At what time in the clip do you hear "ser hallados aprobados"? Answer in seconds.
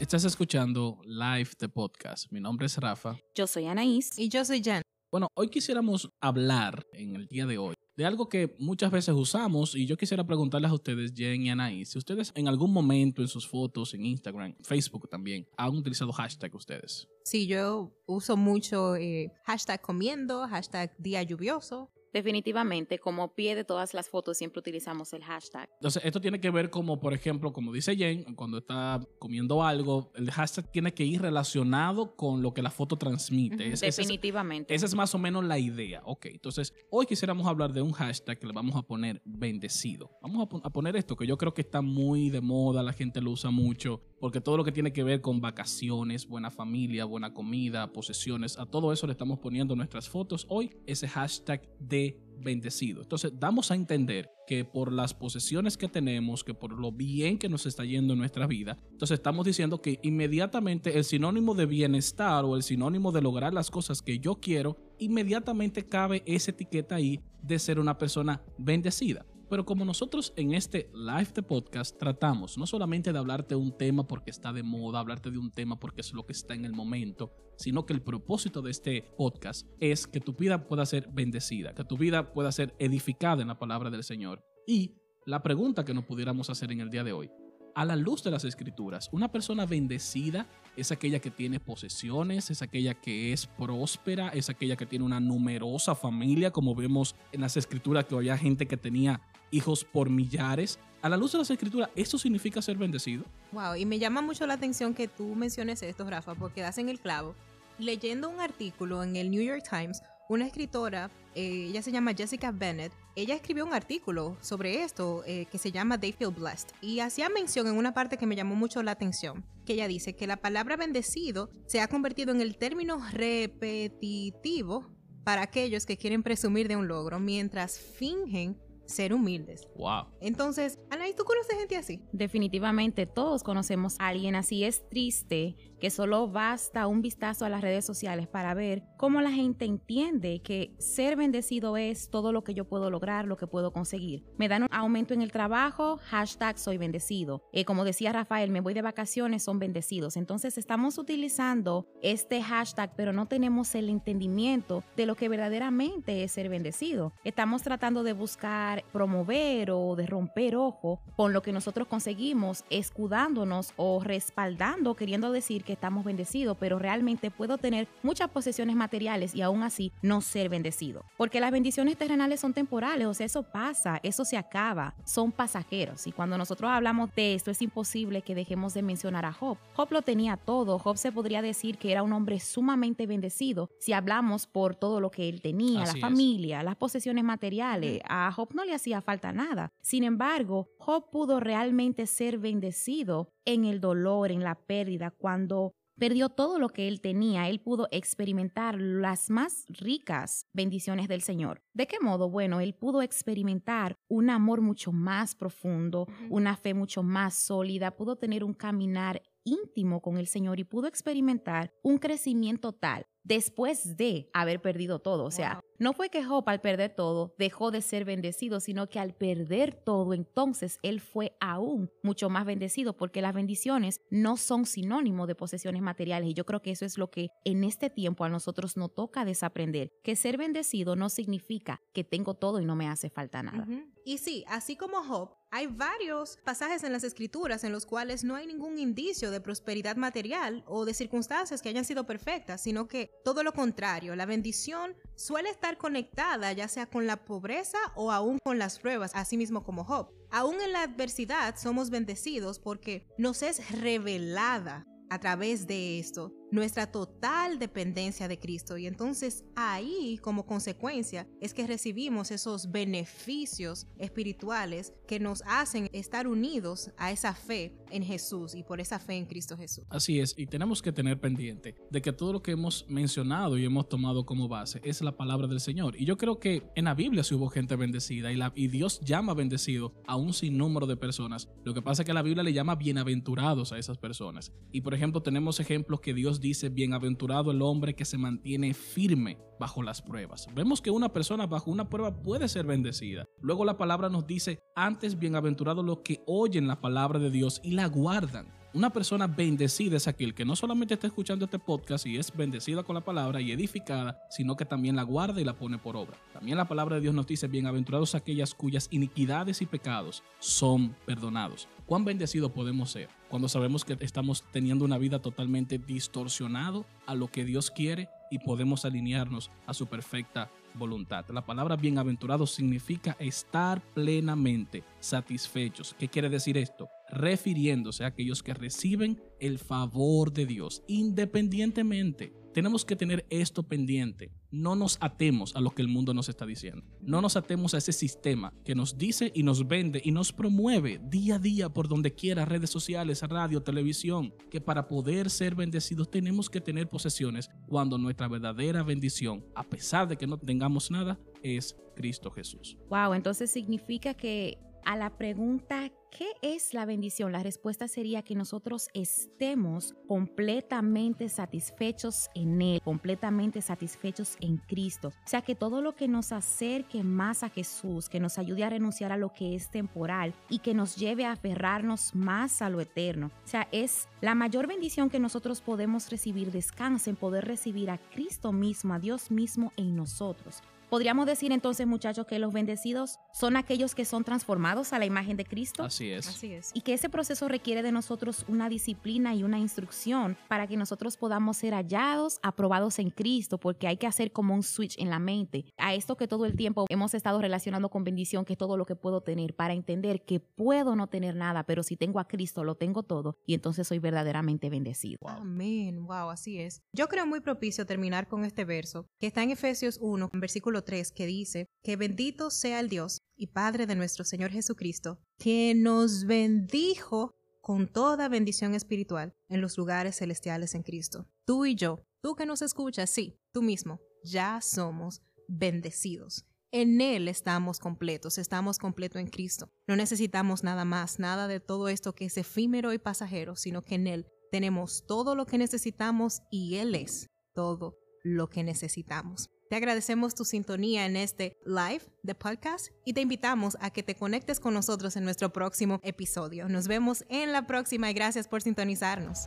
391.58-392.98